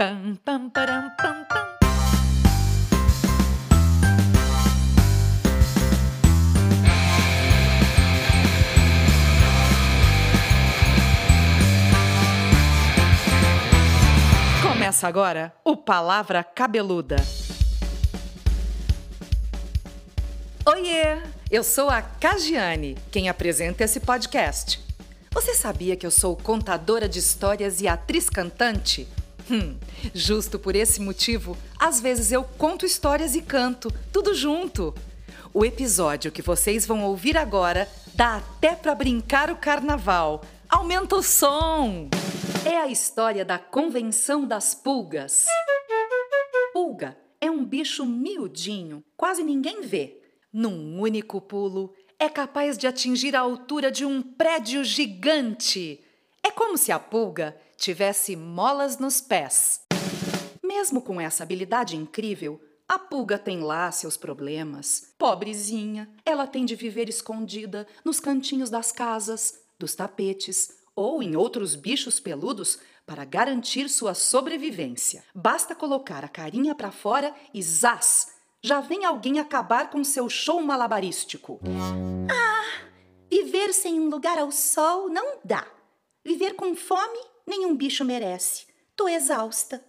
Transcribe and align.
Pam, 0.00 0.34
pam, 0.42 0.70
param, 0.70 1.10
pam, 1.10 1.44
pam. 1.44 1.60
Começa 14.62 15.06
agora 15.06 15.52
o 15.62 15.76
Palavra 15.76 16.42
Cabeluda. 16.42 17.16
Oiê, 20.64 21.18
eu 21.50 21.62
sou 21.62 21.90
a 21.90 22.00
Cagiane, 22.00 22.96
quem 23.10 23.28
apresenta 23.28 23.84
esse 23.84 24.00
podcast. 24.00 24.82
Você 25.30 25.54
sabia 25.54 25.94
que 25.94 26.06
eu 26.06 26.10
sou 26.10 26.34
contadora 26.38 27.06
de 27.06 27.18
histórias 27.18 27.82
e 27.82 27.86
atriz 27.86 28.30
cantante? 28.30 29.06
Hum, 29.50 29.76
justo 30.14 30.60
por 30.60 30.76
esse 30.76 31.00
motivo, 31.00 31.58
às 31.76 32.00
vezes 32.00 32.30
eu 32.30 32.44
conto 32.44 32.86
histórias 32.86 33.34
e 33.34 33.42
canto, 33.42 33.92
tudo 34.12 34.32
junto. 34.32 34.94
O 35.52 35.64
episódio 35.64 36.30
que 36.30 36.40
vocês 36.40 36.86
vão 36.86 37.02
ouvir 37.02 37.36
agora 37.36 37.88
dá 38.14 38.36
até 38.36 38.76
para 38.76 38.94
brincar 38.94 39.50
o 39.50 39.56
carnaval. 39.56 40.44
Aumenta 40.68 41.16
o 41.16 41.22
som! 41.22 42.08
É 42.64 42.76
a 42.76 42.86
história 42.86 43.44
da 43.44 43.58
Convenção 43.58 44.46
das 44.46 44.72
Pulgas. 44.72 45.46
Pulga 46.72 47.16
é 47.40 47.50
um 47.50 47.64
bicho 47.64 48.06
miudinho, 48.06 49.02
quase 49.16 49.42
ninguém 49.42 49.80
vê. 49.80 50.20
Num 50.52 51.00
único 51.00 51.40
pulo, 51.40 51.92
é 52.18 52.28
capaz 52.28 52.78
de 52.78 52.86
atingir 52.86 53.34
a 53.34 53.40
altura 53.40 53.90
de 53.90 54.04
um 54.04 54.22
prédio 54.22 54.84
gigante. 54.84 56.00
É 56.50 56.52
como 56.52 56.76
se 56.76 56.90
a 56.90 56.98
pulga 56.98 57.56
tivesse 57.76 58.34
molas 58.34 58.98
nos 58.98 59.20
pés. 59.20 59.82
Mesmo 60.60 61.00
com 61.00 61.20
essa 61.20 61.44
habilidade 61.44 61.96
incrível, 61.96 62.60
a 62.88 62.98
pulga 62.98 63.38
tem 63.38 63.60
lá 63.60 63.88
seus 63.92 64.16
problemas. 64.16 65.14
Pobrezinha, 65.16 66.10
ela 66.26 66.48
tem 66.48 66.64
de 66.64 66.74
viver 66.74 67.08
escondida 67.08 67.86
nos 68.04 68.18
cantinhos 68.18 68.68
das 68.68 68.90
casas, 68.90 69.60
dos 69.78 69.94
tapetes 69.94 70.72
ou 70.96 71.22
em 71.22 71.36
outros 71.36 71.76
bichos 71.76 72.18
peludos 72.18 72.80
para 73.06 73.24
garantir 73.24 73.88
sua 73.88 74.12
sobrevivência. 74.12 75.22
Basta 75.32 75.72
colocar 75.72 76.24
a 76.24 76.28
carinha 76.28 76.74
para 76.74 76.90
fora 76.90 77.32
e 77.54 77.62
zás! 77.62 78.34
Já 78.60 78.80
vem 78.80 79.04
alguém 79.04 79.38
acabar 79.38 79.88
com 79.88 80.02
seu 80.02 80.28
show 80.28 80.60
malabarístico. 80.60 81.60
Ah, 82.28 82.88
viver 83.30 83.72
sem 83.72 84.00
um 84.00 84.08
lugar 84.08 84.36
ao 84.36 84.50
sol 84.50 85.08
não 85.08 85.38
dá. 85.44 85.64
Viver 86.24 86.54
com 86.54 86.76
fome 86.76 87.18
nenhum 87.46 87.74
bicho 87.74 88.04
merece. 88.04 88.66
Tô 88.94 89.08
exausta. 89.08 89.82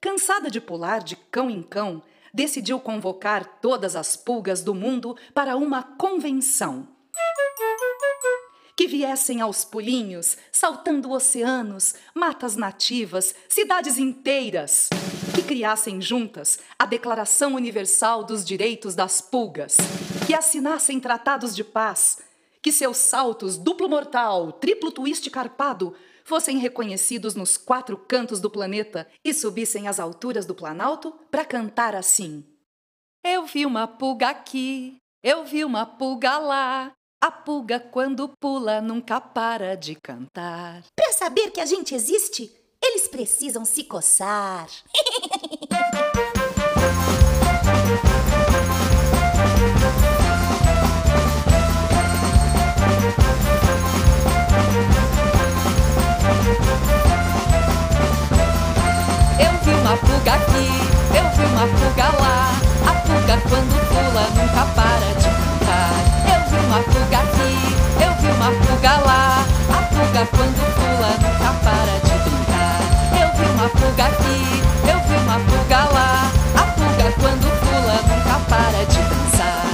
Cansada 0.00 0.50
de 0.50 0.60
pular 0.60 1.02
de 1.02 1.16
cão 1.16 1.48
em 1.48 1.62
cão, 1.62 2.02
decidiu 2.34 2.78
convocar 2.78 3.60
todas 3.60 3.96
as 3.96 4.16
pulgas 4.16 4.62
do 4.62 4.74
mundo 4.74 5.16
para 5.32 5.56
uma 5.56 5.82
convenção. 5.82 6.88
Que 8.76 8.86
viessem 8.86 9.40
aos 9.40 9.64
pulinhos, 9.64 10.36
saltando 10.50 11.10
oceanos, 11.12 11.94
matas 12.14 12.56
nativas, 12.56 13.34
cidades 13.48 13.96
inteiras. 13.96 14.88
Que 15.34 15.42
criassem 15.42 16.00
juntas 16.00 16.58
a 16.78 16.84
Declaração 16.84 17.54
Universal 17.54 18.24
dos 18.24 18.44
Direitos 18.44 18.94
das 18.94 19.20
Pulgas. 19.20 19.76
Que 20.26 20.34
assinassem 20.34 21.00
tratados 21.00 21.54
de 21.54 21.64
paz. 21.64 22.18
Que 22.62 22.70
seus 22.70 22.96
saltos 22.96 23.58
duplo 23.58 23.88
mortal, 23.88 24.52
triplo 24.52 24.92
twist 24.92 25.28
carpado 25.30 25.94
fossem 26.24 26.58
reconhecidos 26.58 27.34
nos 27.34 27.56
quatro 27.56 27.96
cantos 27.96 28.40
do 28.40 28.48
planeta 28.48 29.08
e 29.24 29.34
subissem 29.34 29.88
às 29.88 29.98
alturas 29.98 30.46
do 30.46 30.54
Planalto 30.54 31.12
para 31.30 31.44
cantar 31.44 31.94
assim: 31.94 32.44
Eu 33.24 33.44
vi 33.44 33.66
uma 33.66 33.86
pulga 33.88 34.28
aqui, 34.28 34.96
eu 35.22 35.44
vi 35.44 35.64
uma 35.64 35.84
pulga 35.84 36.38
lá. 36.38 36.92
A 37.20 37.30
pulga, 37.30 37.78
quando 37.78 38.32
pula, 38.40 38.80
nunca 38.80 39.20
para 39.20 39.76
de 39.76 39.94
cantar. 39.94 40.82
Para 40.96 41.12
saber 41.12 41.52
que 41.52 41.60
a 41.60 41.66
gente 41.66 41.94
existe, 41.94 42.52
eles 42.82 43.06
precisam 43.06 43.64
se 43.64 43.84
coçar. 43.84 44.66
aqui, 60.32 60.68
eu 61.16 61.24
vi 61.36 61.44
uma 61.44 61.66
pulga 61.66 62.08
lá. 62.20 62.52
A 62.86 62.92
pulga, 63.06 63.36
quando 63.48 63.74
pula, 63.88 64.24
nunca 64.36 64.64
para 64.74 65.08
de 65.20 65.28
cantar. 65.28 65.94
Eu 66.32 66.40
vi 66.50 66.58
uma 66.66 66.80
pulga 66.82 67.18
aqui, 67.18 67.52
eu 68.04 68.12
vi 68.20 68.28
uma 68.32 68.50
pulga 68.50 68.94
lá. 69.06 69.44
A 69.68 69.82
pulga, 69.92 70.26
quando 70.30 70.62
pula, 70.74 71.10
nunca 71.22 71.50
para 71.62 71.94
de 72.06 72.14
brincar. 72.24 72.80
Eu 73.20 73.28
vi 73.36 73.44
uma 73.52 73.68
pulga 73.68 74.04
aqui, 74.04 74.40
eu 74.90 74.98
vi 75.08 75.16
uma 75.24 75.38
pulga 75.40 75.80
lá. 75.92 76.12
A 76.56 76.62
pulga, 76.72 77.06
quando 77.20 77.46
pula, 77.60 77.96
nunca 78.08 78.36
para 78.48 78.84
de 78.86 79.00
dançar. 79.02 79.66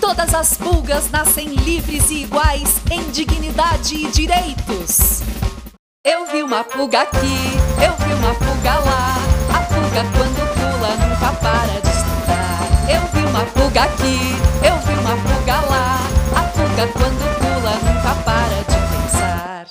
Todas 0.00 0.34
as 0.34 0.56
pulgas 0.56 1.10
nascem 1.10 1.48
livres 1.54 2.10
e 2.10 2.22
iguais 2.22 2.80
em 2.90 3.10
dignidade 3.10 3.94
e 3.96 4.10
direitos. 4.10 5.22
Eu 6.06 6.26
vi 6.26 6.42
uma 6.42 6.62
pulga 6.62 7.00
aqui, 7.00 7.56
pulga 8.64 8.80
lá. 8.80 9.16
A 9.50 9.60
pulga 9.60 10.04
quando 10.16 10.54
pula 10.54 10.96
nunca 10.96 11.32
para 11.42 11.80
de 11.80 11.88
estudar. 11.88 12.60
Eu 12.88 13.00
vi 13.12 13.26
uma 13.26 13.44
pulga 13.44 13.82
aqui, 13.82 14.18
eu 14.66 14.76
vi 14.78 14.92
uma 15.00 15.16
pulga 15.16 15.60
lá. 15.70 15.98
A 16.34 16.42
pulga 16.48 16.86
quando 16.92 17.24
pula 17.38 17.72
nunca 17.84 18.14
para 18.24 18.56
de 18.62 18.76
pensar. 18.90 19.66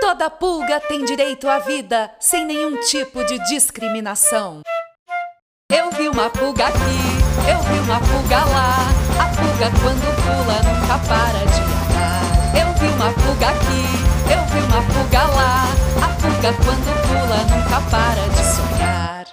Toda 0.00 0.30
pulga 0.30 0.80
tem 0.80 1.04
direito 1.04 1.46
à 1.46 1.58
vida 1.58 2.10
sem 2.18 2.46
nenhum 2.46 2.80
tipo 2.80 3.22
de 3.24 3.38
discriminação. 3.50 4.62
Eu 5.70 5.90
vi 5.90 6.08
uma 6.08 6.30
pulga 6.30 6.68
aqui, 6.68 7.00
eu 7.46 7.60
vi 7.60 7.78
uma 7.80 8.00
pulga 8.00 8.44
lá. 8.46 8.78
A 9.20 9.24
pulga 9.36 9.70
quando 9.82 10.08
pula 10.24 10.54
nunca 10.62 10.98
para 11.06 11.44
de 11.44 11.60
andar. 11.60 12.66
Eu 12.66 12.72
vi 12.80 12.86
uma 12.94 13.12
pulga 13.12 13.48
aqui, 13.48 14.32
eu 14.32 14.44
vi 14.46 14.60
uma 14.66 14.82
pulga 14.82 15.22
lá. 15.36 15.77
Pulga 16.38 16.54
quando 16.64 16.90
pula 17.02 17.36
nunca 17.50 17.80
para 17.90 18.28
de 18.28 18.44
sonhar. 18.54 19.26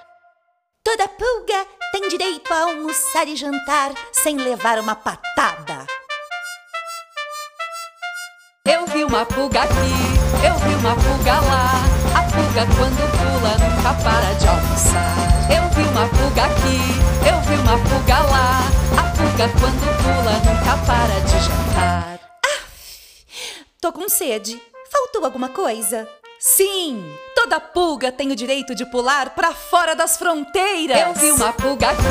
Toda 0.84 1.08
pulga 1.08 1.68
tem 1.92 2.08
direito 2.08 2.52
a 2.52 2.64
almoçar 2.64 3.28
e 3.28 3.36
jantar 3.36 3.92
sem 4.12 4.38
levar 4.38 4.80
uma 4.80 4.96
patada. 4.96 5.86
Eu 8.66 8.88
vi 8.88 9.04
uma 9.04 9.24
pulga 9.24 9.62
aqui, 9.62 9.94
eu 10.44 10.58
vi 10.58 10.74
uma 10.74 10.96
pulga 10.96 11.34
lá. 11.42 11.74
A 12.18 12.24
pulga 12.24 12.66
quando 12.76 13.06
pula 13.20 13.52
nunca 13.60 13.94
para 14.04 14.34
de 14.34 14.48
almoçar. 14.48 15.16
Eu 15.56 15.70
vi 15.76 15.88
uma 15.88 16.10
pulga 16.10 16.46
aqui, 16.46 17.30
eu 17.30 17.40
vi 17.42 17.62
uma 17.62 17.78
pulga 17.88 18.20
lá. 18.32 18.62
A 18.98 19.16
pulga 19.16 19.48
quando 19.60 19.86
pula 20.02 20.34
nunca 20.40 20.78
para 20.88 21.20
de 21.20 21.40
jantar. 21.40 22.20
Tô 23.80 23.94
com 23.94 24.10
sede. 24.10 24.60
Faltou 24.92 25.24
alguma 25.24 25.50
coisa? 25.50 26.10
Sim, 26.48 27.04
toda 27.34 27.60
pulga 27.60 28.12
tem 28.12 28.32
o 28.32 28.36
direito 28.36 28.76
de 28.76 28.86
pular 28.86 29.32
para 29.32 29.52
fora 29.52 29.96
das 29.96 30.16
fronteiras. 30.16 30.96
Eu 30.96 31.12
vi 31.16 31.32
uma 31.32 31.52
pulga 31.52 31.90
aqui, 31.90 32.04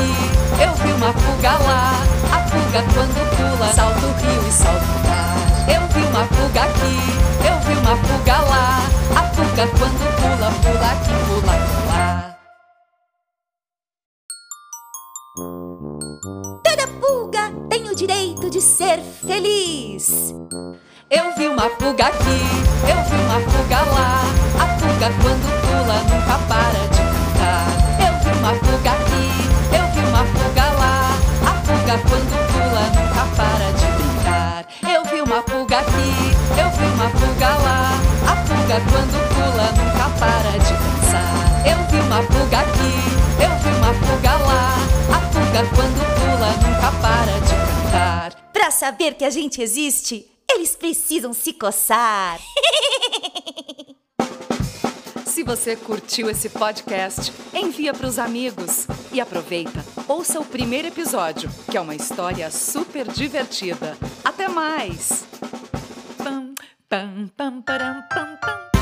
eu 0.61 0.73
vi 0.73 0.91
uma 0.91 1.13
pulga 1.13 1.51
lá. 1.51 1.93
A 2.33 2.39
pulga 2.49 2.83
quando 2.93 3.15
pula, 3.37 3.73
salta 3.73 4.05
o 4.05 4.11
rio 4.11 4.45
e 4.45 4.51
salta 4.51 4.83
o 4.83 5.07
mar. 5.07 5.37
Eu 5.73 5.87
vi 5.87 6.05
uma 6.05 6.27
pulga 6.27 6.63
aqui, 6.63 6.99
eu 7.47 7.59
vi 7.61 7.79
uma 7.79 7.95
pulga 7.95 8.37
lá. 8.41 8.81
A 9.15 9.23
pulga 9.33 9.67
quando 9.79 10.03
pula, 10.17 10.51
pula 10.61 10.91
aqui, 10.91 11.15
pula 11.29 11.55
lá. 11.87 12.35
Pulga 16.99 17.51
tem 17.69 17.89
o 17.89 17.95
direito 17.95 18.49
de 18.49 18.61
ser 18.61 18.99
feliz. 19.25 20.33
Eu 21.09 21.35
vi 21.37 21.47
uma 21.47 21.69
pulga 21.69 22.07
aqui, 22.07 22.39
eu 22.83 23.03
vi 23.03 23.15
uma 23.23 23.39
pulga 23.41 23.81
lá. 23.91 24.21
A 24.59 24.65
pulga 24.79 25.09
quando 25.21 25.47
pula 25.61 25.97
nunca 26.03 26.37
para 26.47 26.87
de 26.89 27.01
cantar. 27.13 27.67
Eu 27.99 28.13
vi 28.23 28.39
uma 28.39 28.53
pulga 28.53 28.91
aqui, 28.91 29.25
eu 29.75 29.85
vi 29.93 30.07
uma 30.07 30.23
pulga 30.23 30.65
lá. 30.79 31.11
A 31.45 31.53
pulga 31.65 31.97
quando 32.09 32.35
pula 32.51 32.83
nunca 32.95 33.23
para 33.35 33.71
de 33.73 33.85
brincar. 33.97 34.65
Eu 34.93 35.05
vi 35.05 35.21
uma 35.21 35.43
pulga 35.43 35.79
aqui, 35.79 36.11
eu 36.59 36.69
vi 36.71 36.85
uma 36.93 37.09
pulga 37.09 37.49
lá. 37.49 37.91
A 38.31 38.35
pulga 38.47 38.81
quando 38.91 39.24
saber 48.75 49.15
que 49.15 49.25
a 49.25 49.29
gente 49.29 49.61
existe, 49.61 50.29
eles 50.51 50.75
precisam 50.75 51.33
se 51.33 51.53
coçar. 51.53 52.39
você 55.45 55.75
curtiu 55.75 56.27
esse 56.27 56.49
podcast, 56.49 57.31
envia 57.53 57.93
para 57.93 58.07
os 58.07 58.17
amigos 58.17 58.87
e 59.13 59.21
aproveita, 59.21 59.85
ouça 60.07 60.39
o 60.39 60.45
primeiro 60.45 60.87
episódio, 60.87 61.49
que 61.69 61.77
é 61.77 61.81
uma 61.81 61.95
história 61.95 62.49
super 62.49 63.07
divertida. 63.07 63.95
Até 64.23 64.47
mais! 64.47 65.23
Pam, 66.17 66.55
pam, 66.89 67.29
pam, 67.37 67.61
param, 67.61 68.03
pam, 68.09 68.37
pam. 68.41 68.74